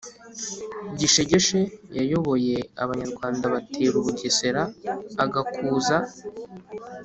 Gishegesha 0.99 1.59
yayoboye 1.97 2.55
Abanyarwanda 2.83 3.45
batera 3.53 3.95
u 4.01 4.03
Bugesera, 4.05 4.63
agakuza 5.23 5.97